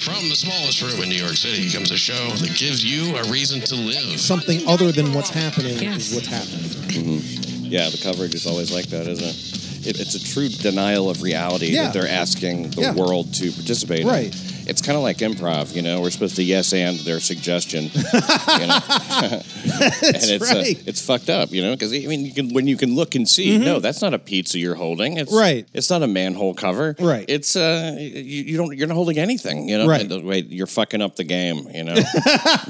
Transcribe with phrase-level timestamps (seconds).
[0.00, 3.30] From the smallest room in New York City comes a show that gives you a
[3.30, 4.18] reason to live.
[4.18, 6.70] Something other than what's happening is what's happening.
[6.88, 7.66] Mm-hmm.
[7.66, 9.86] Yeah, the coverage is always like that, isn't it?
[9.86, 11.84] it it's a true denial of reality Yeah.
[11.84, 12.92] that they're asking the Yeah.
[12.94, 14.34] world to participate Right.
[14.34, 14.59] in.
[14.70, 16.00] It's kind of like improv, you know.
[16.00, 18.78] We're supposed to yes and their suggestion, you know.
[19.80, 22.76] and it's uh, it's fucked up, you know, because I mean, you can when you
[22.76, 25.16] can look and see, no, that's not a pizza you're holding.
[25.16, 25.38] It's Mm-hmm.
[25.38, 25.68] Right.
[25.72, 26.96] It's not a manhole cover.
[26.98, 27.24] Right.
[27.28, 29.86] It's uh, you, you don't you're not holding anything, you know.
[29.86, 30.10] Right.
[30.10, 31.94] And, Wait, you're fucking up the game, you know.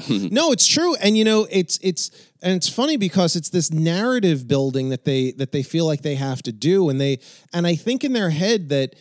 [0.08, 2.10] No, it's true, and you know, it's it's
[2.42, 6.16] and it's funny because it's this narrative building that they that they feel like they
[6.16, 7.18] have to do, and they
[7.52, 8.94] and I think in their head that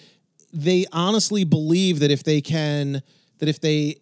[0.54, 3.02] they honestly believe that if they can
[3.40, 3.96] that if they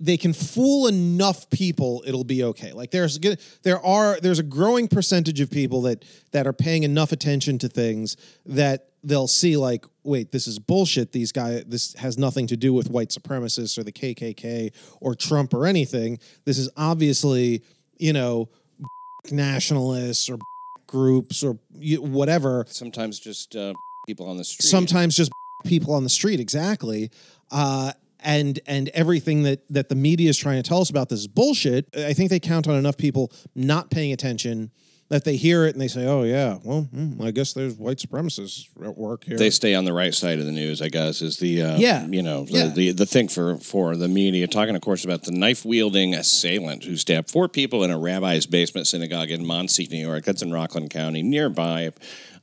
[0.00, 2.72] they can fool enough people it'll be okay.
[2.72, 6.82] Like there's good there are there's a growing percentage of people that that are paying
[6.82, 11.12] enough attention to things that they'll see like wait this is bullshit.
[11.12, 15.54] These guys this has nothing to do with white supremacists or the KKK or Trump
[15.54, 16.18] or anything.
[16.44, 17.62] This is obviously
[17.98, 18.48] you know
[19.30, 20.38] nationalists or
[20.86, 22.64] groups or whatever.
[22.68, 23.74] Sometimes just uh,
[24.06, 24.66] people on the street.
[24.68, 25.30] sometimes just
[25.64, 27.10] people on the street exactly.
[27.50, 31.20] Uh and and everything that that the media is trying to tell us about this
[31.20, 31.88] is bullshit.
[31.96, 34.70] I think they count on enough people not paying attention
[35.10, 37.96] that they hear it and they say oh yeah well hmm, i guess there's white
[37.98, 41.22] supremacists at work here they stay on the right side of the news, I guess,
[41.22, 42.06] is the uh, Yeah.
[42.06, 42.66] you know the, Yeah.
[42.68, 44.46] the the thing for for the media.
[44.46, 48.46] Talking, of course, about the knife wielding assailant who stabbed four people in a rabbi's
[48.46, 50.24] basement synagogue in Monsignor, New York.
[50.24, 51.90] That's in Rockland County, nearby,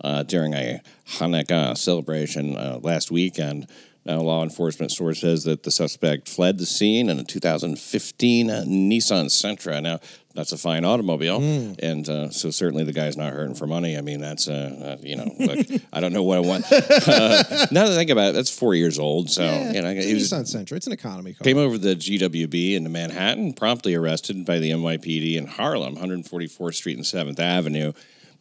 [0.02, 0.82] uh, during a
[1.18, 3.68] Hanukkah celebration uh, last weekend.
[4.06, 9.26] Now, law enforcement source says that the suspect fled the scene in a 2015 Nissan
[9.26, 9.82] Sentra.
[9.82, 10.00] Now,
[10.36, 11.42] that's a fine automobile,
[11.80, 13.98] and uh, so certainly the guy's not hurting for money.
[13.98, 16.66] I mean, that's uh, uh, you know, look, I don't know what I want.
[17.06, 19.30] Uh, now that I think about it, that's four years old.
[19.30, 20.74] So you know, it's was Nissan Sentra.
[20.74, 21.44] It's an economy car.
[21.44, 26.98] came over the GWB into Manhattan, promptly arrested by the NYPD in Harlem, 144th Street
[26.98, 27.94] and 7th Avenue,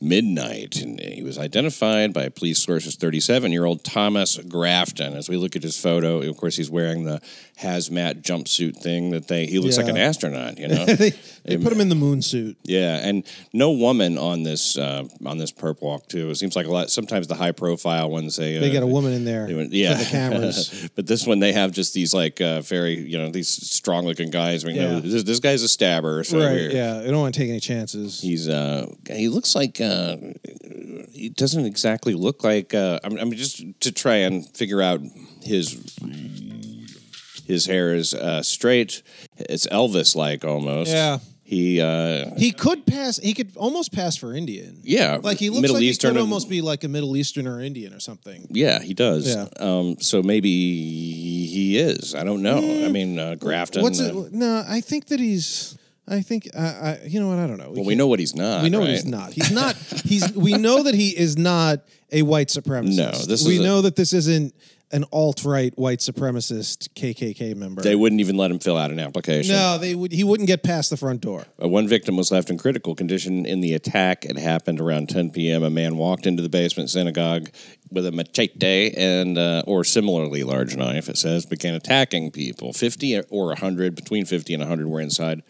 [0.04, 0.76] midnight.
[0.76, 5.14] And he was identified by police sources 37 year old Thomas Grafton.
[5.14, 7.20] As we look at his photo, of course, he's wearing the
[7.60, 10.84] hazmat jumpsuit thing that they, he looks like an astronaut, you know?
[10.84, 11.12] they
[11.44, 12.56] they put him in the moon suit.
[12.64, 16.30] Yeah, and no woman on this uh, on this perp walk too.
[16.30, 16.90] It seems like a lot.
[16.90, 19.96] Sometimes the high profile ones they uh, They got a woman in there went- yeah,
[19.96, 20.88] for the cameras.
[20.96, 24.30] but this one they have just these like uh, very you know these strong looking
[24.30, 24.64] guys.
[24.64, 24.74] Yeah.
[24.74, 26.24] no, this, this guy's a stabber.
[26.24, 26.72] So right?
[26.72, 28.20] Yeah, they don't want to take any chances.
[28.20, 29.93] He's uh he looks like uh
[31.12, 35.00] he doesn't exactly look like uh I'm, I'm just to try and figure out
[35.42, 35.96] his
[37.46, 39.02] his hair is uh straight
[39.36, 41.18] it's Elvis like almost Yeah.
[41.42, 43.18] he uh He could pass.
[43.18, 44.80] He could almost pass for Indian.
[44.82, 47.46] yeah Like he looks Middle like Eastern he could almost be like a Middle Eastern
[47.46, 48.46] or Indian or something.
[48.50, 49.26] Yeah, he does.
[49.28, 49.48] Yeah.
[49.60, 50.48] Um, so maybe
[51.46, 52.14] he is.
[52.14, 52.58] I don't know.
[52.58, 53.82] I mean, uh, Grafton.
[53.82, 54.32] What's uh, it?
[54.32, 55.78] No, I think that he's.
[56.06, 56.48] I think.
[56.54, 57.38] Uh, I, you know what?
[57.38, 57.70] I don't know.
[57.70, 58.62] well, we know what he's not.
[58.62, 58.88] We know right?
[58.88, 59.32] what he's not.
[59.32, 59.76] He's not.
[59.76, 60.32] He's.
[60.32, 61.80] We know that he is not
[62.12, 62.96] a white supremacist.
[62.96, 64.54] No, this we is a- know that this isn't
[64.92, 67.82] an alt right white supremacist KKK member.
[67.82, 69.54] They wouldn't even let him fill out an application.
[69.54, 70.12] no, they would.
[70.12, 71.46] He wouldn't get past the front door.
[71.60, 74.24] Uh, one victim was left in critical condition in the attack.
[74.24, 75.62] It happened around 10 p.m.
[75.64, 77.48] A man walked into the basement synagogue
[77.90, 81.08] with a machete and uh, or similarly large knife.
[81.08, 82.72] It says began attacking people.
[82.72, 85.42] 50 or 100, between 50 and 100 were inside.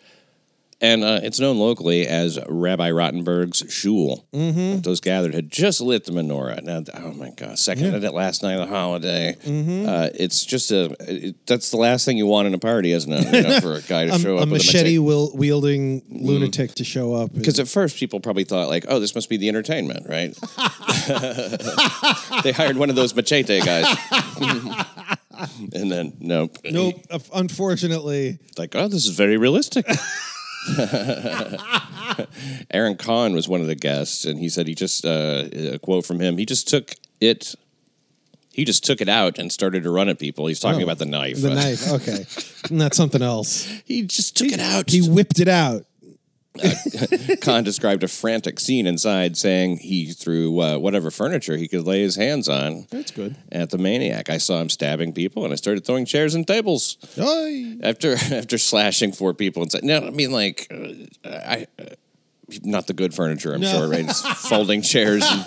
[0.84, 4.26] And uh, it's known locally as Rabbi Rottenberg's shul.
[4.34, 4.82] Mm-hmm.
[4.82, 6.62] Those gathered had just lit the menorah.
[6.62, 9.34] Now, oh my God, second at it last night of the holiday.
[9.42, 9.88] Mm-hmm.
[9.88, 10.94] Uh, it's just a.
[11.00, 13.24] It, that's the last thing you want in a party, isn't it?
[13.32, 14.98] You know, for a guy to show a up machete a machete.
[14.98, 17.32] wil- wielding lunatic to show up.
[17.32, 20.34] Because at first people probably thought like, oh, this must be the entertainment, right?
[22.42, 23.86] they hired one of those machete guys.
[25.72, 26.58] and then nope.
[26.62, 27.00] nope.
[27.34, 29.86] Unfortunately, Like, oh, this is very realistic.
[32.70, 36.06] Aaron Kahn was one of the guests, and he said he just uh, a quote
[36.06, 36.38] from him.
[36.38, 37.54] He just took it.
[38.52, 40.46] He just took it out and started to run at people.
[40.46, 41.42] He's talking Oh, about the knife.
[41.42, 41.90] the knife.
[41.90, 42.24] Okay,
[42.76, 43.66] that's something else.
[43.84, 44.90] he just took it out.
[44.90, 45.84] He whipped it out.
[47.40, 52.00] Khan described a frantic scene inside, saying he threw uh, whatever furniture he could lay
[52.00, 53.36] his hands on That's good.
[53.50, 54.30] at the maniac.
[54.30, 56.96] I saw him stabbing people, and I started throwing chairs and tables
[57.82, 59.84] after after slashing four people inside.
[59.84, 61.84] No, I mean like uh, I, uh,
[62.62, 63.52] not the good furniture.
[63.54, 63.72] I'm No.
[63.72, 64.04] sure, right?
[64.04, 65.44] It's folding chairs and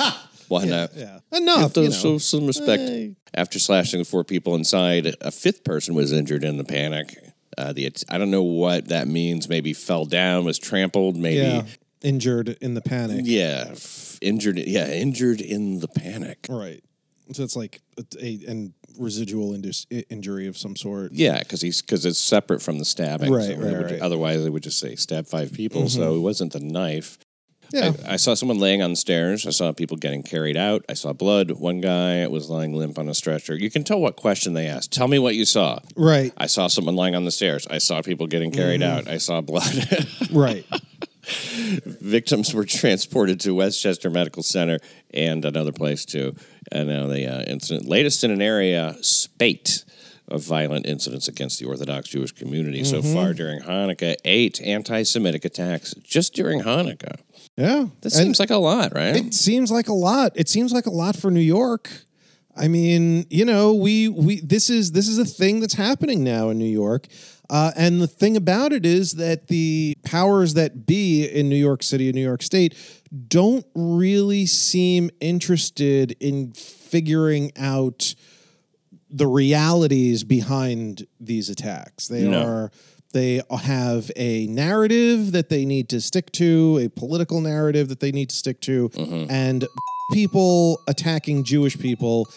[0.50, 0.92] whatnot.
[0.96, 1.74] Yeah, enough.
[1.74, 1.96] Give You know.
[1.96, 2.82] so- some respect.
[2.82, 3.16] Hey.
[3.34, 7.16] After slashing the four people inside, a fifth person was injured in the panic.
[7.58, 9.50] Uh, the I don't know what that means.
[9.50, 11.16] Maybe fell down, was trampled.
[11.18, 11.64] Maybe Yeah,
[12.02, 13.22] injured in the panic.
[13.24, 14.58] yeah, f- injured.
[14.60, 16.46] Yeah, injured in the panic.
[16.50, 16.84] Right.
[17.34, 21.12] So it's like a, a and residual indus, injury of some sort.
[21.12, 23.34] Yeah, because he's because it's separate from the stabbing.
[23.34, 23.94] Right, so right, would- right.
[23.96, 24.04] Mm-hmm.
[24.04, 25.90] Otherwise, they would just say stab five people.
[25.90, 27.18] So it wasn't the knife.
[27.72, 27.92] Yeah.
[28.08, 29.46] I, I saw someone laying on the stairs.
[29.46, 30.86] I saw people getting carried out.
[30.90, 31.52] I saw blood.
[31.52, 33.56] One guy was lying limp on a stretcher.
[33.56, 34.92] You can tell what question they asked.
[34.94, 35.80] Tell me what you saw.
[35.96, 36.32] Right.
[36.38, 37.68] I saw someone lying on the stairs.
[37.70, 39.08] I saw people getting carried Mm-hmm.
[39.08, 39.14] out.
[39.14, 40.08] I saw blood.
[40.32, 40.66] Right.
[41.86, 44.80] Victims were transported to Westchester Medical Center
[45.14, 46.36] and another place too.
[46.72, 49.84] And now the uh, incident, latest in an area spate
[50.30, 53.14] of violent incidents against the Orthodox Jewish community so Mm-hmm.
[53.14, 54.16] far during Hanukkah.
[54.26, 57.20] Eight anti-Semitic attacks just during Hanukkah.
[57.58, 57.88] Yeah.
[58.02, 59.16] That And seems like a lot, right?
[59.16, 60.32] it seems like a lot.
[60.36, 61.90] It seems like a lot for New York.
[62.56, 66.50] I mean, you know, we we this is this is a thing that's happening now
[66.50, 67.08] in New York.
[67.50, 71.82] Uh, and the thing about it is that the powers that be in New York
[71.82, 72.76] City and New York State
[73.30, 78.14] don't really seem interested in figuring out
[79.10, 82.08] the realities behind these attacks.
[82.10, 82.42] They No.
[82.44, 82.72] are
[83.14, 88.12] they have a narrative that they need to stick to, a political narrative that they
[88.12, 89.32] need to stick to, Mm-hmm.
[89.32, 89.68] and
[90.14, 92.28] people attacking Jewish people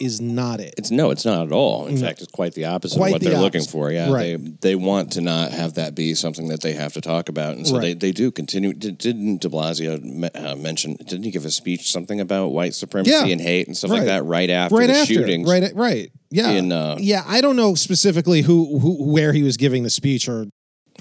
[0.00, 0.74] is not it.
[0.76, 1.86] It's no, it's not at all.
[1.86, 3.90] In fact, it's quite the opposite Quite of what the they're looking for.
[3.92, 4.36] Yeah, Right.
[4.60, 7.56] they they want to not have that be something that they have to talk about,
[7.56, 8.00] and so they, Right.
[8.00, 8.72] they do continue.
[8.72, 10.96] Did, didn't De Blasio me- uh, mention?
[11.06, 13.26] Didn't he give a speech something about white supremacy Yeah.
[13.26, 15.48] and hate and stuff like that right after right the after, shootings?
[15.48, 17.22] right, right, yeah, in, uh, yeah.
[17.26, 20.46] I don't know specifically who, who where he was giving the speech or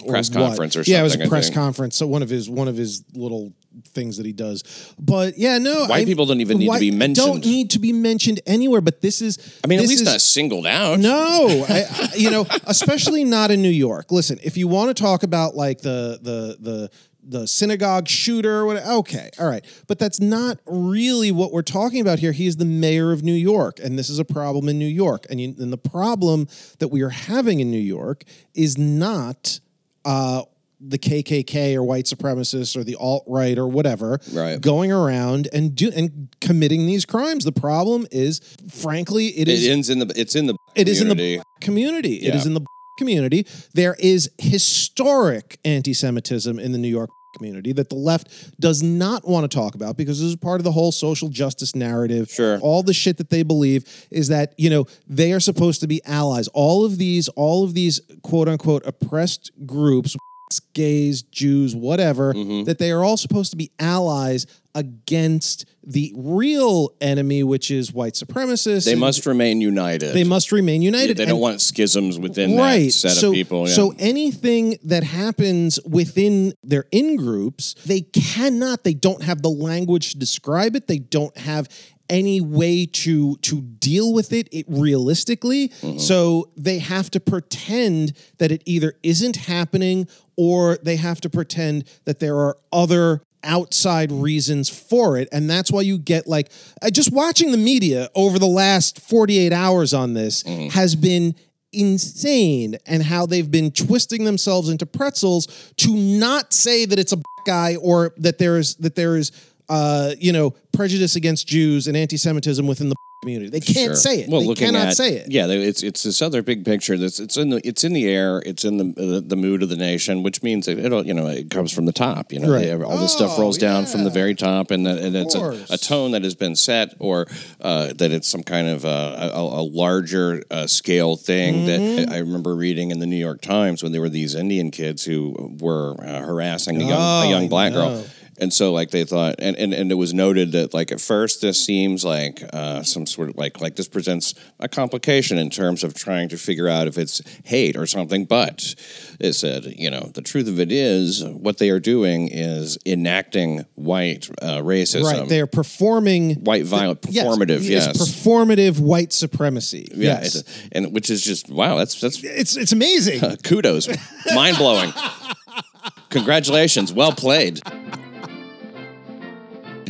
[0.08, 0.48] Press what.
[0.48, 0.94] conference or something.
[0.94, 1.56] Yeah, it was a I press think.
[1.56, 1.96] conference.
[1.98, 3.54] So one of his one of his little
[3.90, 4.94] things that he does.
[5.00, 7.16] But yeah, no, White people don't even need to be mentioned.
[7.28, 8.82] Don't need to be mentioned anywhere.
[8.82, 9.60] But this is.
[9.64, 11.00] I mean, at this least is, not singled out.
[11.00, 14.12] No, I, I- you know, especially not in New York.
[14.12, 16.90] Listen, if you want to talk about like the the the
[17.26, 18.84] the synagogue shooter, what?
[18.86, 22.32] Okay, all right, but that's not really what we're talking about here.
[22.32, 25.26] He is the mayor of New York, and this is a problem in New York.
[25.30, 26.48] And, you, and the problem
[26.80, 28.24] that we are having in New York
[28.56, 29.60] is not.
[30.06, 30.44] Uh,
[30.86, 34.60] the KKK or white supremacists or the alt right or whatever, Right.
[34.60, 37.46] going around and do and committing these crimes.
[37.46, 40.12] The problem is, frankly, it is It ends in the.
[40.14, 40.56] It's in the.
[40.76, 42.16] it is in the community.
[42.16, 42.36] It Yeah.
[42.38, 42.66] is in the
[42.98, 43.46] community.
[43.74, 49.50] There is historic anti-Semitism in the New York community that the left does not want
[49.50, 52.30] to talk about because this is part of the whole social justice narrative.
[52.30, 52.60] Sure.
[52.60, 56.02] All the shit that they believe is that, you know, they are supposed to be
[56.06, 56.48] allies.
[56.50, 60.16] All of these, all of these quote unquote oppressed groups,
[60.60, 62.64] gays, Jews, whatever, Mm-hmm.
[62.66, 64.46] that they are all supposed to be allies
[64.76, 68.86] against the real enemy, which is white supremacists.
[68.86, 70.14] They must remain united.
[70.14, 71.18] they must remain united.
[71.18, 72.86] They don't want schisms within right.
[72.86, 73.68] that set so, of people.
[73.68, 73.74] Yeah.
[73.76, 78.84] so anything that happens within their in groups, they cannot.
[78.84, 80.88] They don't have the language to describe it.
[80.88, 81.68] They don't have
[82.10, 85.70] any way to to deal with it, it realistically.
[85.70, 85.98] Mm-hmm.
[86.00, 91.86] So they have to pretend that it either isn't happening or they have to pretend
[92.06, 96.50] that there are other outside reasons for it and that's why you get like
[96.82, 100.70] uh, just watching the media over the last 48 hours on this Mm-hmm.
[100.70, 101.36] has been
[101.74, 107.18] insane and how they've been twisting themselves into pretzels to not say that it's a
[107.46, 109.32] guy or that there is that there is
[109.74, 113.50] uh you know prejudice against Jews and anti-Semitism within the community.
[113.50, 113.96] They can't Sure.
[113.96, 114.30] say it.
[114.30, 115.32] Well, they cannot at, say it.
[115.32, 116.98] Yeah, it's it's this other big picture.
[116.98, 118.42] That's it's in the it's in the air.
[118.46, 121.28] It's in the the, the mood of the nation, which means that it'll you know
[121.28, 122.34] it comes from the top.
[122.34, 122.66] You know, Right.
[122.66, 125.36] They- all this stuff Oh, rolls down from the very top, and, that, and it's
[125.36, 127.26] a, a tone that has been set, or
[127.62, 131.66] uh, that it's some kind of uh, a, a larger uh, scale thing.
[131.66, 131.96] Mm-hmm.
[131.96, 135.06] That I remember reading in the New York Times when there were these Indian kids
[135.06, 137.80] who were uh, harassing a young Oh, a young black no.
[137.88, 138.06] girl.
[138.40, 141.42] And so, like they thought, and, and, and it was noted that, like at first,
[141.42, 145.84] this seems like uh, some sort of like like this presents a complication in terms
[145.84, 148.26] of trying to figure out if it's hate or something.
[148.26, 148.74] But
[149.20, 153.66] it said, you know, the truth of it is, what they are doing is enacting
[153.76, 155.30] white uh, racism, Right.
[155.30, 157.58] They are performing white violent yes, performative.
[157.58, 159.90] it's Yes, performative white supremacy.
[159.94, 160.44] yeah, yes.
[160.72, 161.78] and which is just wow.
[161.78, 163.20] That's that's It's it's amazing.
[163.44, 163.88] kudos,
[164.34, 164.92] mind blowing.
[166.10, 167.60] Congratulations, well played.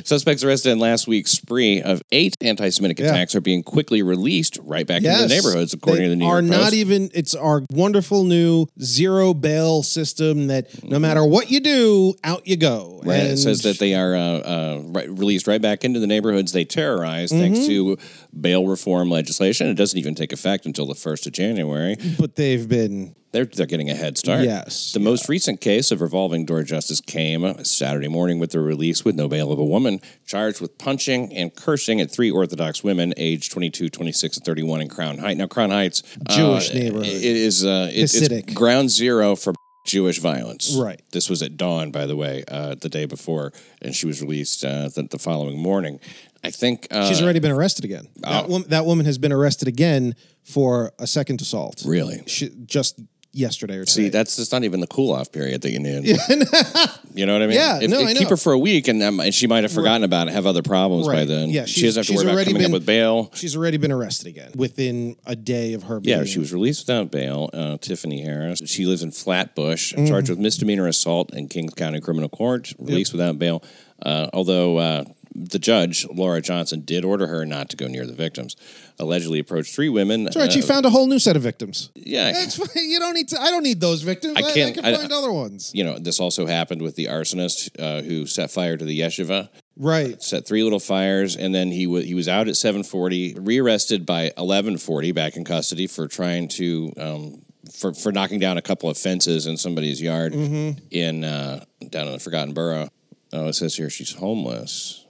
[0.08, 3.08] Suspects arrested in last week's spree of eight anti-Semitic Yeah.
[3.08, 5.22] attacks are being quickly released right back yes.
[5.22, 8.68] into the neighborhoods, according to the New are York not even it's our wonderful new
[8.82, 13.02] zero bail system that no matter what you do, out you go.
[13.04, 13.22] Right.
[13.22, 16.66] It says that they are uh, uh, right, released right back into the neighborhoods they
[16.66, 17.68] terrorize thanks Mm-hmm.
[17.68, 17.98] to
[18.40, 19.68] bail reform legislation.
[19.68, 21.96] It doesn't even take effect until the 1st of January.
[22.20, 24.44] but they've been They're, they're getting a head start.
[24.44, 29.04] Yes, The most recent case of revolving door justice came Saturday morning with the release
[29.04, 33.12] with no bail of a woman charged with punching and cursing at three Orthodox women
[33.18, 35.38] aged 22, 26, and 31 in Crown Heights.
[35.40, 37.08] Now, Crown Heights, Jewish uh, neighborhood.
[37.08, 39.54] It is uh, it- it's ground zero for
[39.88, 40.76] Jewish violence.
[40.80, 41.02] Right.
[41.12, 44.64] This was at dawn, by the way, uh, the day before, and she was released
[44.64, 46.00] uh, the, the following morning.
[46.44, 48.08] I think uh, She's already been arrested again.
[48.18, 51.84] That, woman, that woman has been arrested again for a second assault.
[51.86, 52.22] Really?
[52.28, 53.02] She, just
[53.34, 56.06] yesterday or See, that's just not even the cool off period that you need.
[57.16, 57.56] you know what I mean?
[57.56, 59.64] Yeah, If- no, if- I keep her for a week, and, um, and she might
[59.64, 61.28] have forgotten about it, have other problems by Right.
[61.28, 61.50] then.
[61.50, 63.32] Yeah, she she's- doesn't have to she's worry about already coming been- up with bail.
[63.34, 66.18] She's already been arrested again within a day of her being.
[66.20, 67.50] Yeah, she was released without bail.
[67.54, 68.62] Uh, Tiffany Harris.
[68.66, 70.06] She lives in Flatbush, Mm-hmm.
[70.08, 72.74] charged with misdemeanor assault in Kings County Criminal Court.
[72.80, 73.64] Released without bail.
[74.02, 75.04] Uh, although uh,
[75.36, 78.56] the judge, Laura Johnson, did order her not to go near the victims.
[79.00, 80.24] Allegedly approached three women.
[80.24, 80.52] That's right.
[80.52, 81.90] She uh, found a whole new set of victims.
[81.96, 82.90] yeah, That's fine.
[82.90, 83.42] You don't need to.
[83.42, 84.36] I don't need those victims.
[84.38, 85.72] I I, can't- can I- find other ones.
[85.74, 89.50] you know, this also happened with the arsonist uh, who set fire to the yeshiva.
[89.76, 90.22] Right.
[90.22, 94.06] set three little fires, and then he was he was out at seven forty, rearrested
[94.06, 98.62] by eleven forty, back in custody for trying to um, for for knocking down a
[98.62, 102.90] couple of fences in somebody's yard in uh, down in the Forgotten Borough.
[103.34, 105.03] Oh, it says here she's homeless.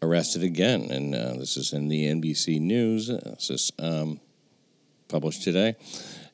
[0.00, 3.08] Arrested again, and uh, this is in the NBC News.
[3.08, 4.20] This is um,
[5.08, 5.74] published today.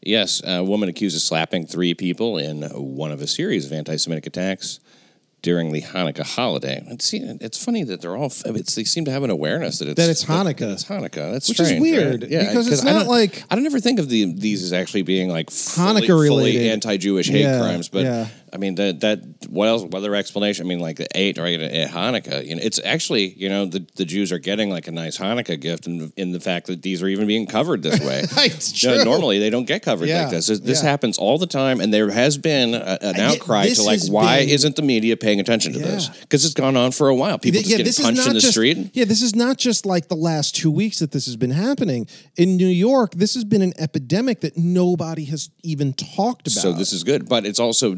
[0.03, 4.27] Yes, a woman accused of slapping three people in one of a series of anti-Semitic
[4.27, 4.81] attacks
[5.41, 6.83] during the Hanukkah holiday.
[6.89, 8.27] It's, it's funny that they're all.
[8.45, 10.59] It's, they seem to have an awareness that it's That it's Hanukkah.
[10.59, 11.33] that it's Hanukkah.
[11.33, 12.31] That's Which is weird, right?
[12.31, 15.03] Yeah, because it's not don't- like- I don't ever think of the, these as actually
[15.03, 16.71] being like fully, Hanukkah related.
[16.71, 17.89] anti-Jewish hate Yeah, crimes.
[17.89, 18.29] But yeah.
[18.55, 19.83] I mean that that what else?
[19.83, 20.65] What other explanation?
[20.65, 22.47] I mean, like the eight right at eh, Hanukkah.
[22.47, 25.61] You know, it's actually you know the, the Jews are getting like a nice Hanukkah
[25.61, 28.23] gift in, in the fact that these are even being covered this way.
[28.45, 29.05] It's You know, true.
[29.05, 30.47] normally they don't get covered Yeah, like this.
[30.47, 30.89] This, yeah.
[30.89, 34.41] happens all the time, and there has been a, an outcry this to like, why
[34.41, 36.09] been- isn't the media paying attention to this?
[36.09, 37.39] Because it's gone on for a while.
[37.39, 38.91] People just yeah, getting punched in the just, street.
[38.93, 42.07] Yeah, this is not just like the last two weeks that this has been happening.
[42.37, 46.63] In New York, this has been an epidemic that nobody has even talked about.
[46.63, 47.95] So this is good, but it's also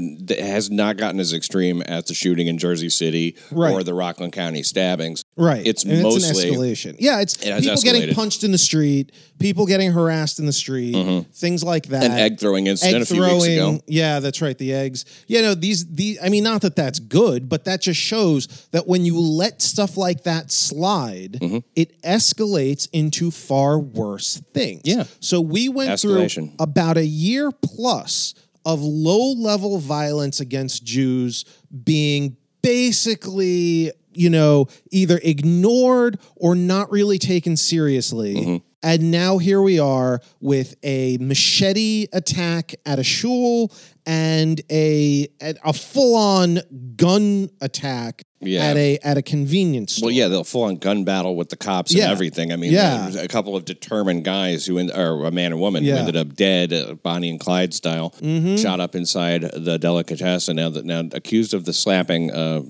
[0.47, 3.73] has not gotten as extreme as the shooting in Jersey City Right.
[3.73, 5.23] or the Rockland County stabbings.
[5.37, 5.67] Right.
[5.67, 6.97] It's And mostly it's escalation.
[6.99, 10.95] Yeah, it's It people getting punched in the street, people getting harassed in the street,
[11.35, 12.05] things like that.
[12.05, 13.81] an egg throwing incident Egg a few weeks ago.
[13.87, 14.57] yeah, that's right.
[14.57, 16.19] The eggs, you know, these, the.
[16.23, 19.97] I mean, not that that's good, but that just shows that when you let stuff
[19.97, 21.59] like that slide, Mm-hmm.
[21.75, 24.83] it escalates into far worse things.
[24.85, 25.05] Yeah.
[25.21, 26.35] So we went Escalation.
[26.49, 28.35] through about a year plus
[28.66, 31.44] of low level violence against Jews
[31.85, 38.35] being basically, you know, either ignored or not really taken seriously.
[38.35, 38.56] Mm-hmm.
[38.82, 43.73] And now here we are with a machete attack at a shul
[44.07, 46.61] and a a full on
[46.97, 48.65] gun attack Yeah.
[48.67, 50.07] at a at a convenience store.
[50.07, 52.53] Well, yeah, they'll full on gun battle with the cops and everything.
[52.53, 53.11] I mean, Yeah.
[53.19, 56.35] a couple of determined guys who, en- or a man and woman who ended up
[56.37, 58.57] dead, uh, Bonnie and Clyde style, Mm-hmm.
[58.57, 60.57] shot up inside the delicatessen.
[60.57, 62.63] Now, that now accused of the slapping uh,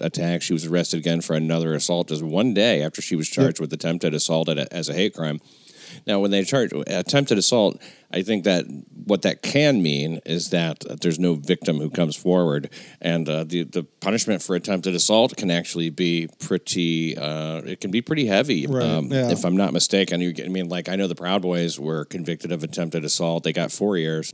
[0.00, 3.58] attack, she was arrested again for another assault just one day after she was charged
[3.60, 5.40] with attempted assault at a, as a hate crime.
[6.06, 7.80] Now, when they charge attempted assault,
[8.14, 8.64] I think that
[9.06, 13.64] what that can mean is that there's no victim who comes forward, and uh, the
[13.64, 17.16] the punishment for attempted assault can actually be pretty.
[17.18, 19.30] Uh, it can be pretty heavy, Right, um, yeah.
[19.30, 20.20] if I'm not mistaken.
[20.20, 23.42] You I mean, like I know the Proud Boys were convicted of attempted assault.
[23.42, 24.32] They got four years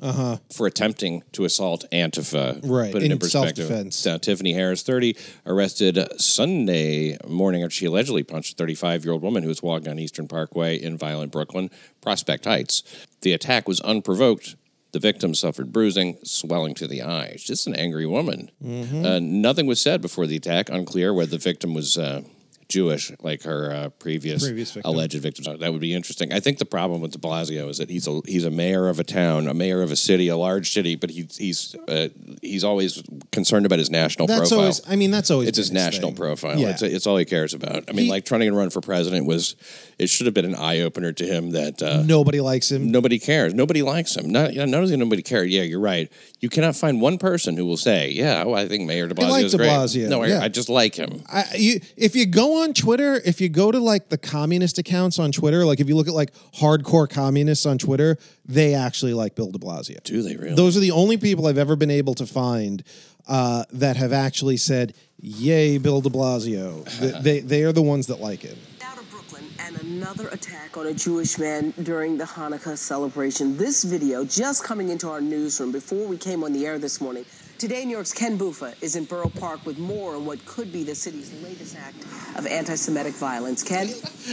[0.52, 2.58] for attempting to assault Antifa.
[2.58, 2.60] Uh-huh.
[2.62, 3.70] Right, put it in, in perspective.
[3.70, 9.22] Uh, Tiffany Harris, 30, arrested Sunday morning after she allegedly punched a 35 year old
[9.22, 11.70] woman who was walking on Eastern Parkway in violent Brooklyn,
[12.00, 12.82] Prospect Heights.
[13.22, 14.56] The attack was unprovoked.
[14.92, 17.32] The victim suffered bruising, swelling to the eye.
[17.32, 18.50] She's just an angry woman.
[18.62, 19.04] Mm-hmm.
[19.04, 20.68] Uh, nothing was said before the attack.
[20.68, 22.22] Unclear whether the victim was uh,
[22.70, 24.90] Jewish, like her uh, previous, Previous victim.
[24.90, 25.46] alleged victims.
[25.60, 26.32] That would be interesting.
[26.32, 28.98] I think the problem with De Blasio is that he's a he's a mayor of
[28.98, 32.08] a town, a mayor of a city, a large city, but he, he's uh,
[32.40, 34.60] he's always concerned about his national That's profile.
[34.60, 34.80] always.
[34.88, 35.48] I mean, that's always.
[35.48, 36.16] it's his national thing.
[36.16, 36.58] profile.
[36.58, 36.70] Yeah.
[36.70, 37.84] It's, it's all he cares about.
[37.88, 39.56] I mean, He- like trying to run for president was,
[39.98, 42.90] it should have been an eye opener to him that uh, Nobody likes him.
[42.90, 43.52] nobody cares.
[43.52, 44.30] Nobody likes him.
[44.30, 45.48] Not, you know, not only nobody cares.
[45.50, 46.10] Yeah, you're right.
[46.40, 49.30] You cannot find one person who will say, "Yeah, well, I think Mayor De Blasio
[49.30, 50.40] like is de great." No, I, yeah.
[50.42, 51.22] I just like him.
[51.28, 55.18] I, you, if you go on Twitter, if you go to like the communist accounts
[55.18, 59.34] on Twitter, like if you look at like hardcore communists on Twitter, they actually like
[59.34, 60.02] Bill de Blasio.
[60.02, 60.54] Do they really?
[60.54, 62.82] Those are the only people I've ever been able to find
[63.28, 68.06] uh, that have actually said, "Yay, Bill de Blasio." Th- they they are the ones
[68.08, 72.18] that like it out of Brooklyn and And another attack on a Jewish man during
[72.18, 73.56] the Hanukkah celebration.
[73.56, 77.24] This video just coming into our newsroom before we came on the air this morning.
[77.60, 80.82] Today, New York's Ken Buffa is in Borough Park with more on what could be
[80.82, 82.02] the city's latest act
[82.38, 83.62] of anti Semitic violence.
[83.62, 83.90] Ken?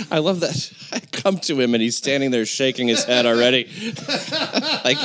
[0.10, 0.72] I love that.
[0.94, 3.66] I come to him and he's standing there shaking his head already,
[4.86, 4.98] like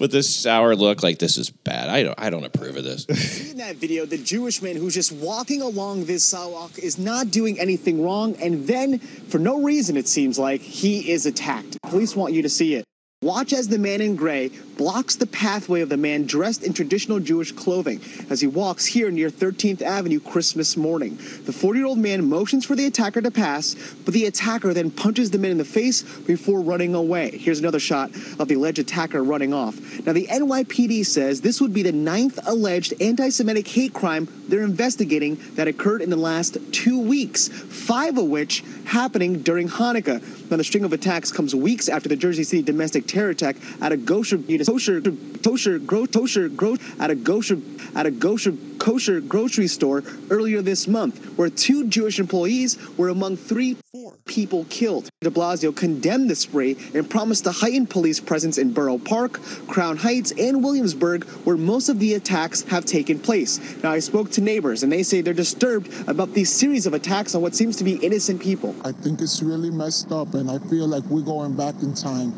[0.00, 1.90] with this sour look, like this is bad.
[1.90, 3.50] I don't, I don't approve of this.
[3.50, 7.60] In that video, the Jewish man who's just walking along this sidewalk is not doing
[7.60, 11.76] anything wrong, and then, for no reason, it seems like he is attacked.
[11.82, 12.86] Police want you to see it.
[13.22, 17.20] Watch as the man in gray blocks the pathway of the man dressed in traditional
[17.20, 21.16] Jewish clothing as he walks here near 13th Avenue Christmas morning.
[21.16, 24.90] The 40 year old man motions for the attacker to pass, but the attacker then
[24.90, 27.36] punches the man in the face before running away.
[27.36, 29.76] Here's another shot of the alleged attacker running off.
[30.06, 34.62] Now, the NYPD says this would be the ninth alleged anti Semitic hate crime they're
[34.62, 40.50] investigating that occurred in the last two weeks, five of which happening during Hanukkah.
[40.50, 43.92] Now, the string of attacks comes weeks after the Jersey City domestic terror attack at
[43.92, 45.00] a kosher, kosher,
[45.44, 47.58] kosher, gro, kosher, gro, at a kosher,
[47.94, 53.36] at a kosher, kosher grocery store earlier this month, where two Jewish employees were among
[53.36, 54.14] three Four.
[54.26, 55.08] people killed.
[55.20, 59.96] De Blasio condemned the spree and promised to heighten police presence in Borough Park, Crown
[59.96, 63.60] Heights, and Williamsburg, where most of the attacks have taken place.
[63.82, 67.34] Now, I spoke to neighbors, and they say they're disturbed about these series of attacks
[67.34, 68.74] on what seems to be innocent people.
[68.84, 72.34] I think it's really messed up, and I feel like we're going back in time.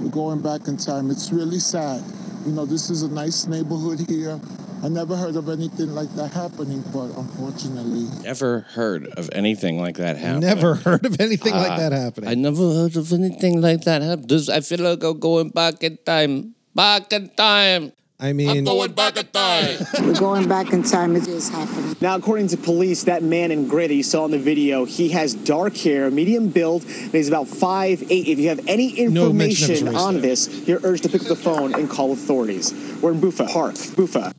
[0.00, 1.10] We're going back in time.
[1.10, 2.02] It's really sad.
[2.46, 4.40] You know, this is a nice neighborhood here.
[4.82, 9.96] I never heard of anything like that happening, but unfortunately, Never heard of anything like
[9.98, 10.40] that happening.
[10.40, 12.30] Never heard of anything like Ah, that happening.
[12.30, 14.48] I never heard of anything like that happening.
[14.48, 16.54] I feel like I'm going back in time.
[16.74, 17.92] Back in time.
[18.22, 19.78] I mean, back in time.
[20.00, 21.16] We're going back in time.
[21.20, 21.96] It is happening.
[22.00, 25.08] Now, according to police, that man in gray that you saw in the video, he
[25.10, 28.28] has dark hair, medium build, and he's about five eight.
[28.28, 31.08] If you have any No mention of his information race on this, you're urged to
[31.08, 32.72] pick up the phone and call authorities.
[33.00, 33.74] We're in Buffa Park.
[33.74, 34.34] Buffa.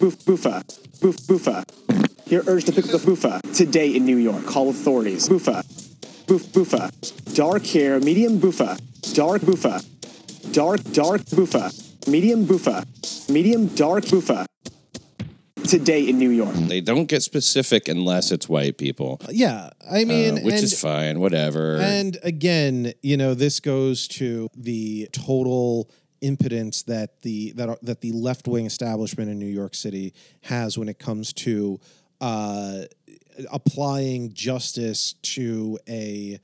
[0.00, 0.62] Boof, Buffa.
[1.00, 1.64] Boof, Buffa.
[2.26, 4.44] You're urged to pick up the Buffa today in New York.
[4.44, 5.28] Call authorities.
[5.28, 5.62] Buffa.
[6.26, 6.90] Boof, Buffa.
[7.34, 8.76] Dark hair, medium Buffa.
[9.14, 9.84] Dark Buffa.
[10.52, 11.83] Dark, dark Buffa.
[12.06, 12.84] Medium Buffa.
[13.30, 14.46] Medium dark Buffa.
[15.66, 16.54] Today in New York.
[16.54, 20.78] They don't get specific unless it's white people, yeah, I mean, uh, which and, is
[20.78, 21.20] fine.
[21.20, 21.78] Whatever.
[21.78, 25.88] And again, you know, this goes to the total
[26.20, 30.90] impotence that the that that the left wing establishment in New York City has when
[30.90, 31.80] it comes to
[32.20, 32.82] uh,
[33.50, 36.38] applying justice to a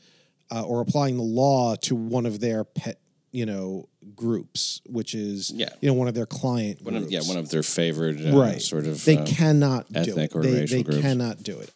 [0.50, 2.99] uh, or applying the law to one of their pet
[3.32, 5.68] you know groups, which is Yeah.
[5.80, 7.12] you know one of their client one of, groups.
[7.12, 9.04] yeah, one of their favorite uh, right sort of.
[9.04, 10.36] they uh, cannot do ethnic it.
[10.36, 11.00] or they, racial they groups.
[11.00, 11.70] cannot do it.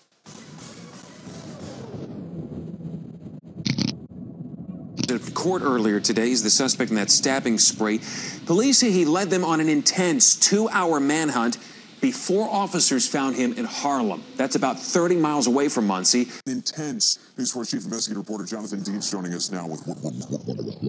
[5.09, 8.01] To court earlier today is the suspect in that stabbing spree.
[8.47, 11.59] Police say he led them on an intense two hour manhunt
[12.05, 14.23] before officers found him in Harlem.
[14.37, 16.29] That's about 30 miles away from Monsey.
[16.47, 17.19] intense.
[17.39, 19.81] News 4 Chief Investigative Reporter Jonathan Dienst joining us now with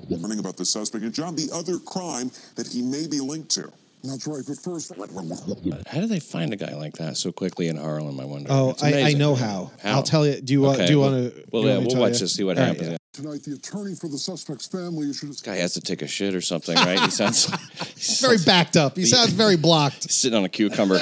[0.10, 3.72] learning about the suspect and John, the other crime that he may be linked to.
[4.04, 4.44] that's right.
[4.46, 8.20] But first, uh, How do they find a guy like that so quickly in Harlem?
[8.20, 8.50] I wonder.
[8.52, 9.72] Oh, I, I know how.
[9.82, 9.92] How?
[9.96, 10.42] I'll tell you.
[10.42, 10.80] Do you want?
[10.80, 11.44] Okay, do you well- want to?
[11.50, 12.90] Well, yeah, we'll watch to see what happens.
[12.90, 12.98] yeah.
[13.16, 16.36] Tonight, the attorney for the suspect's family issued a Guy has to take a shit
[16.36, 17.00] or something, right?
[17.00, 17.46] He sounds
[17.96, 18.98] He's very backed up.
[18.98, 20.04] He sounds very blocked.
[20.12, 21.00] sitting on a cucumber.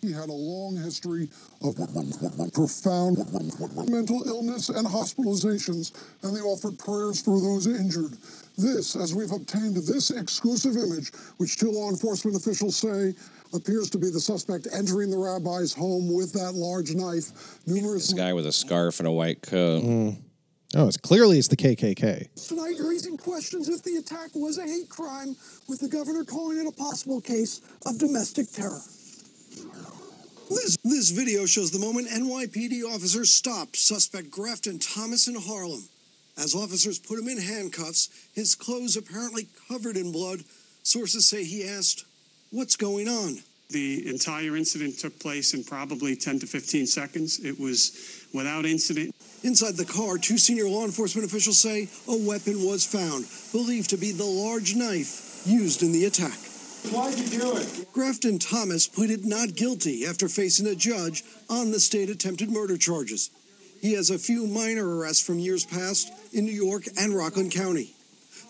[0.00, 1.30] He had a long history
[1.62, 1.76] of
[2.52, 3.16] profound
[3.88, 5.92] mental illness and hospitalizations,
[6.22, 8.12] and they offered prayers for those injured.
[8.58, 13.14] This, as we've obtained this exclusive image, which two law enforcement officials say
[13.54, 17.60] appears to be the suspect entering the rabbi's home with that large knife.
[17.66, 19.82] Numerous This guy with a scarf and a white coat.
[19.82, 20.20] Mm-hmm.
[20.76, 22.48] Oh, it's clearly it's the KKK.
[22.48, 25.36] tonight raising questions if the attack was a hate crime,
[25.68, 28.80] with the governor calling it a possible case of domestic terror.
[30.50, 35.84] This, this video shows the moment NYPD officers stopped suspect Grafton Thomas in Harlem.
[36.36, 40.40] As officers put him in handcuffs, his clothes apparently covered in blood,
[40.82, 42.04] sources say he asked,
[42.50, 43.38] What's going on?
[43.70, 47.38] The entire incident took place in probably 10 to 15 seconds.
[47.38, 49.14] It was without incident.
[49.42, 53.96] Inside the car, two senior law enforcement officials say a weapon was found, believed to
[53.96, 56.36] be the large knife used in the attack.
[56.90, 57.86] Why'd you do it?
[57.94, 63.30] Grafton Thomas pleaded not guilty after facing a judge on the state attempted murder charges.
[63.80, 67.94] He has a few minor arrests from years past in New York and Rockland County.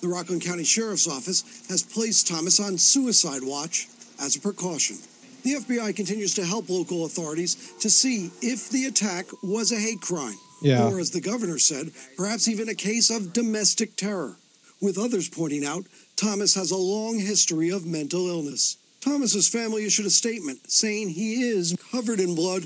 [0.01, 3.89] The Rockland County Sheriff's Office has placed Thomas on suicide watch
[4.21, 4.97] as a precaution.
[5.45, 10.01] The FBI continues to help local authorities to see if the attack was a hate
[10.01, 10.39] crime.
[10.63, 10.89] Yeah.
[10.89, 14.37] Or, as the governor said, perhaps even a case of domestic terror.
[14.81, 15.85] With others pointing out,
[16.17, 18.79] Thomas has a long history of mental illness.
[19.03, 22.65] Thomas's family issued a statement saying he is covered in blood,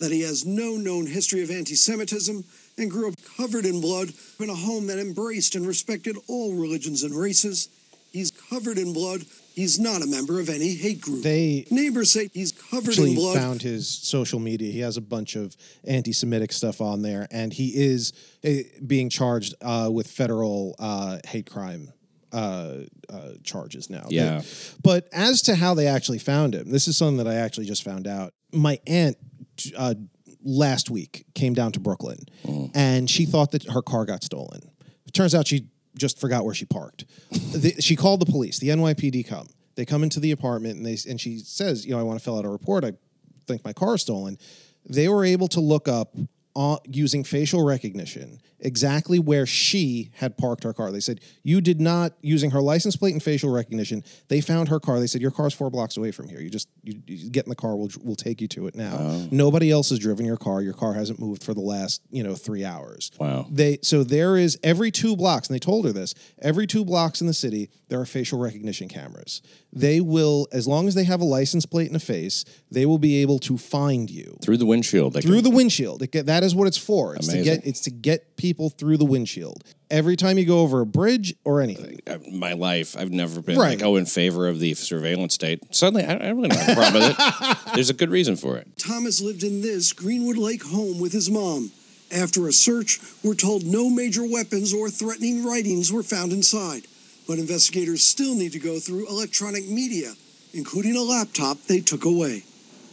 [0.00, 2.42] that he has no known history of anti Semitism,
[2.76, 7.04] and grew up covered in blood in a home that embraced and respected all religions
[7.04, 7.68] and races.
[8.12, 9.24] He's covered in blood.
[9.54, 11.22] He's not a member of any hate group.
[11.24, 13.36] They Neighbors say he's covered in blood.
[13.36, 14.72] found his social media.
[14.72, 18.12] He has a bunch of anti-Semitic stuff on there, and he is
[18.44, 18.50] uh,
[18.86, 21.92] being charged uh, with federal uh, hate crime
[22.32, 22.76] uh,
[23.12, 24.06] uh, charges now.
[24.08, 24.42] Yeah.
[24.82, 27.82] But as to how they actually found him, this is something that I actually just
[27.82, 28.34] found out.
[28.52, 29.16] My aunt
[29.76, 29.94] uh,
[30.42, 32.20] last week came down to Brooklyn,
[32.74, 34.60] and she thought that her car got stolen.
[35.06, 35.66] It turns out she
[35.98, 37.04] just forgot where she parked.
[37.30, 38.58] the, she called the police.
[38.58, 39.48] The NYPD come.
[39.74, 42.24] They come into the apartment and they and she says, you know, I want to
[42.24, 42.84] fill out a report.
[42.84, 42.94] I
[43.46, 44.38] think my car is stolen.
[44.88, 46.16] They were able to look up
[46.56, 50.90] uh, using facial recognition exactly where she had parked her car.
[50.90, 54.02] They said you did not using her license plate and facial recognition.
[54.28, 55.00] They found her car.
[55.00, 56.40] They said your car's four blocks away from here.
[56.40, 57.76] You just you, you get in the car.
[57.76, 58.96] We'll we'll take you to it now.
[58.98, 59.28] Oh.
[59.30, 60.62] Nobody else has driven your car.
[60.62, 63.10] Your car hasn't moved for the last you know three hours.
[63.18, 63.46] Wow.
[63.50, 66.14] They so there is every two blocks, and they told her this.
[66.40, 69.42] Every two blocks in the city, there are facial recognition cameras.
[69.72, 72.98] They will, as long as they have a license plate and a face, they will
[72.98, 75.12] be able to find you Through the windshield.
[75.14, 76.02] Through can- the windshield.
[76.02, 77.14] It that is what it's for.
[77.14, 77.54] It's to Amazing.
[77.54, 79.62] get it's to get people through the windshield.
[79.90, 82.00] Every time you go over a bridge or anything.
[82.06, 83.78] uh, my life, I've never been Right.
[83.78, 85.60] like, oh, in favor of the surveillance state.
[85.74, 87.58] Suddenly, I, I really don't have a problem with it.
[87.74, 88.66] There's a good reason for it.
[88.78, 91.70] Thomas lived in this Greenwood Lake home with his mom.
[92.10, 96.86] After a search, we're told no major weapons or threatening writings were found inside.
[97.26, 100.14] But investigators still need to go through electronic media,
[100.54, 102.44] including a laptop they took away.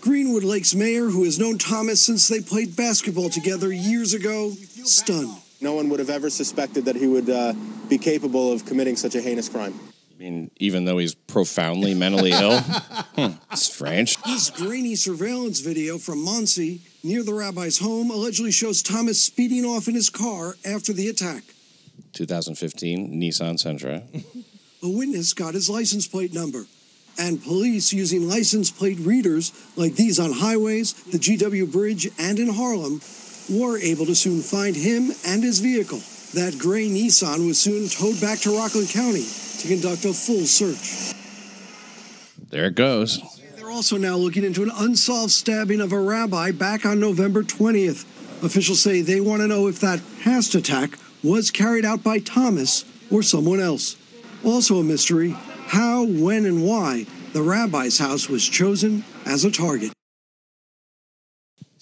[0.01, 4.51] Greenwood Lake's mayor, who has known Thomas since they played basketball together years ago,
[4.83, 5.35] stunned.
[5.65, 7.53] No one would have ever suspected that he would uh,
[7.89, 9.73] be capable of committing such a heinous crime.
[10.13, 12.59] I mean, even though he's profoundly mentally ill,
[13.15, 14.21] Hmm, strange.
[14.21, 19.87] This grainy surveillance video from Monsey near the rabbi's home allegedly shows Thomas speeding off
[19.87, 21.43] in his car after the attack.
[22.13, 24.03] 2015 Nissan Sentra.
[24.83, 26.67] A witness got his license plate number.
[27.17, 32.53] And police using license plate readers like these on highways, the GW Bridge, and in
[32.53, 32.99] Harlem
[33.49, 35.99] were able to soon find him and his vehicle.
[36.33, 39.25] That gray Nissan was soon towed back to Rockland County
[39.59, 41.13] to conduct a full search.
[42.49, 43.21] There it goes.
[43.55, 48.05] They're also now looking into an unsolved stabbing of a rabbi back on November 20th.
[48.43, 52.85] Officials say they want to know if that past attack was carried out by Thomas
[53.09, 53.95] or someone else.
[54.43, 55.35] Also a mystery
[55.67, 59.91] how, when, and why the rabbi's house was chosen as a target.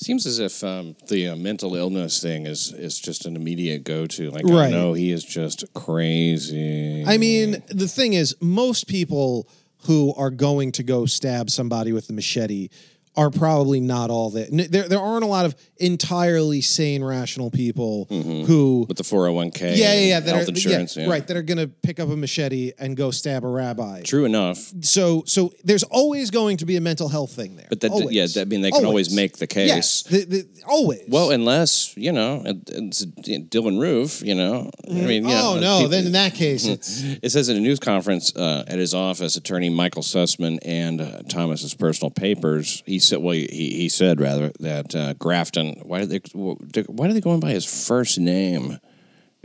[0.03, 4.05] Seems as if um, the uh, mental illness thing is is just an immediate go
[4.07, 4.29] to.
[4.31, 4.73] Like, Right.
[4.73, 7.03] oh no, he is just crazy.
[7.07, 9.47] I mean, the thing is, most people
[9.85, 12.69] who are going to go stab somebody with a machete
[13.15, 14.51] are probably not all that.
[14.51, 19.61] n- There, there aren't a lot of entirely sane, rational people who with the 401k,
[19.61, 21.09] yeah, yeah, yeah, and that health are, insurance, yeah, yeah.
[21.09, 24.01] right, that are going to pick up a machete and go stab a rabbi.
[24.01, 24.57] True enough.
[24.81, 27.67] So, so there's always going to be a mental health thing there.
[27.69, 28.11] But that, Always.
[28.11, 29.67] yeah, that, I mean, they can always make the case.
[29.67, 31.01] Yes, the, the, always.
[31.07, 34.21] Well, unless you know, it's Dylann Roof.
[34.21, 35.41] You know, I mean, yeah.
[35.43, 36.63] oh no, then in that case,
[37.23, 41.21] It says in a news conference uh, at his office, attorney Michael Sussman and uh,
[41.29, 42.81] Thomas's personal papers.
[42.85, 45.79] He said, well, he, he said rather that uh, Grafton.
[45.83, 46.19] Why did they?
[46.33, 48.79] Why are they going by his first name?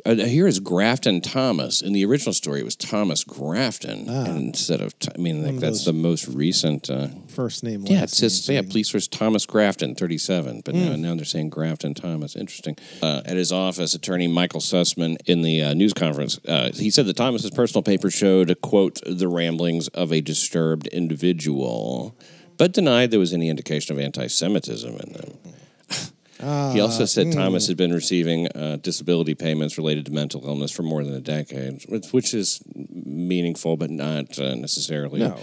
[0.07, 1.83] Uh, here is Grafton Thomas.
[1.83, 4.95] In the original story, it was Thomas Grafton instead of.
[5.13, 6.89] I mean, like that's the most recent.
[6.89, 7.83] Uh, first name.
[7.85, 10.99] yeah, it says yeah, police was Thomas Grafton, thirty-seven, but now, Mm.
[11.01, 12.37] now they're saying Grafton Thomas.
[12.37, 12.77] Interesting.
[13.03, 17.07] Uh, at his office, attorney Michael Sussman in the uh, news conference, uh, he said
[17.07, 22.17] that Thomas's personal paper showed quote the ramblings of a disturbed individual,
[22.59, 25.39] but denied there was any indication of anti-Semitism in them.
[26.73, 27.69] He also said Ah, Thomas mm.
[27.69, 31.85] had been receiving uh, disability payments related to mental illness for more than a decade,
[32.13, 32.63] which, is
[33.05, 35.19] meaningful, but not uh, necessarily.
[35.19, 35.37] No.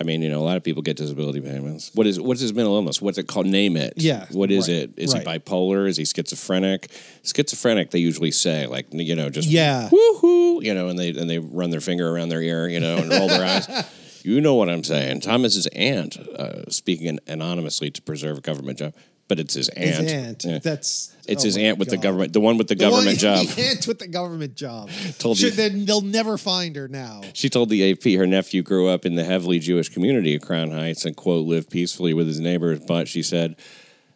[0.00, 1.90] I mean, you know, a lot of people get disability payments.
[1.92, 3.02] What is what is his mental illness?
[3.02, 3.46] What's it called?
[3.46, 3.94] Name it.
[3.96, 4.92] Yeah, What is right, it?
[4.96, 5.88] Is he bipolar?
[5.88, 6.88] Is he schizophrenic?
[7.24, 9.88] Schizophrenic, they usually say, like you know, just Yeah.
[9.90, 12.96] woohoo, you know, and they and they run their finger around their ear, you know,
[12.98, 13.68] and roll their eyes.
[14.24, 15.20] You know what I'm saying?
[15.20, 18.94] Thomas's aunt, uh, speaking anonymously to preserve a government job,
[19.28, 20.08] but it's his His aunt.
[20.10, 20.44] aunt.
[20.44, 20.58] Yeah.
[20.62, 23.18] That's It's oh his aunt with the government, the one with the, The one- government
[23.20, 23.46] job.
[23.46, 24.90] The aunt with the government job.
[25.18, 25.84] Told Should, you.
[25.84, 27.20] they'll never find her now.
[27.34, 30.70] She told the AP her nephew grew up in the heavily Jewish community of Crown
[30.70, 32.80] Heights and, quote, lived peacefully with his neighbors.
[32.86, 33.56] But she said,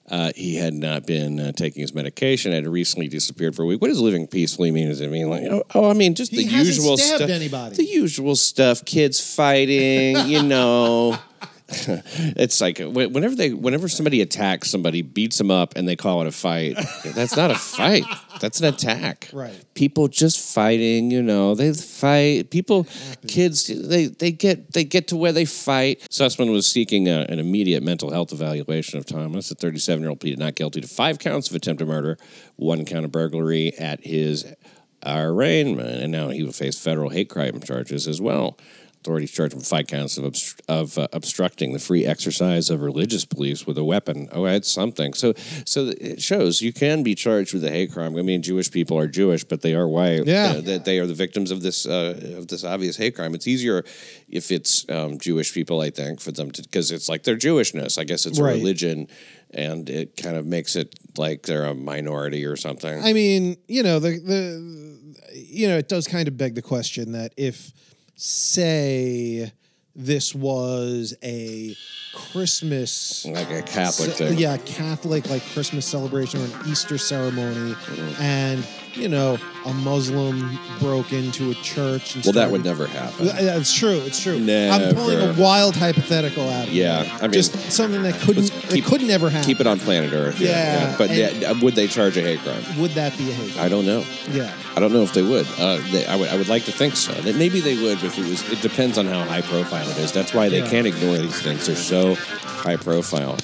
[0.09, 2.53] Uh, he had not been uh, taking his medication.
[2.53, 3.81] Had recently disappeared for a week.
[3.81, 4.89] What does living peacefully mean?
[4.89, 7.31] Does it mean like, oh, oh I mean, just He the usual stuff.
[7.31, 7.77] anybody.
[7.77, 8.85] The usual stuff.
[8.85, 10.29] Kids fighting.
[10.29, 11.19] you know.
[12.37, 16.27] it's like whenever they, whenever somebody attacks somebody, beats them up, and they call it
[16.27, 16.77] a fight.
[17.05, 18.05] that's not a fight.
[18.41, 19.29] That's an attack.
[19.33, 19.65] Right.
[19.75, 21.11] People just fighting.
[21.11, 22.51] You know, they fight.
[22.51, 22.87] People,
[23.27, 26.01] kids, they they get they get to where they fight.
[26.11, 29.49] Sussman was seeking a, an immediate mental health evaluation of Thomas.
[29.49, 32.19] The 37 year old pleaded not guilty to five counts of attempted murder,
[32.57, 34.47] one count of burglary at his
[35.05, 38.57] arraignment, and now he will face federal hate crime charges as well.
[39.03, 42.83] Authorities charged him with five counts of, obstr- of uh, obstructing the free exercise of
[42.83, 44.29] religious beliefs with a weapon.
[44.31, 45.13] Oh, that's something.
[45.13, 45.33] So,
[45.67, 48.17] so it shows you can be charged with a hate crime.
[48.17, 50.25] I mean, Jewish people are Jewish, but they are white.
[50.25, 50.55] Yeah.
[50.57, 53.35] Uh, that they are the victims of this uh, of this obvious hate crime.
[53.35, 53.83] It's easier
[54.29, 57.99] if it's um, Jewish people, I think, for them to because it's like their Jewishness.
[57.99, 58.55] I guess it's a Right.
[58.55, 59.09] religion,
[59.51, 63.03] and it kind of makes it like they're a minority or something.
[63.03, 67.13] I mean, you know, the the you know, it does kind of beg the question
[67.13, 67.73] that if
[68.23, 69.53] say
[69.95, 71.77] this was a
[72.15, 74.39] Christmas like a Catholic ce- thing.
[74.39, 78.23] yeah, Catholic like Christmas celebration or an Easter ceremony, Mm-hmm.
[78.23, 82.15] and you know, a Muslim broke into a church.
[82.17, 83.27] And Well, that would never happen.
[83.27, 84.01] Yeah, It's true.
[84.05, 84.37] It's true.
[84.37, 87.13] I'm pulling a wild hypothetical out of Yeah, it.
[87.19, 89.47] I mean- just something that couldn't that could never happen.
[89.47, 90.41] Keep it on planet Earth.
[90.41, 90.49] Yeah,
[90.91, 92.63] Yeah, But yeah, would they charge a hate crime?
[92.81, 93.59] Would that be a hate?
[93.59, 94.05] I don't know.
[94.31, 94.53] Yeah.
[94.77, 95.47] I don't know if they would.
[95.59, 96.29] Uh, they, I would.
[96.29, 97.13] I would like to think so.
[97.13, 98.51] That maybe they would if it was.
[98.51, 100.13] It depends on how high profile it is.
[100.13, 100.69] That's why they Yeah.
[100.71, 101.67] can't ignore these things.
[101.67, 103.37] They're so high profile.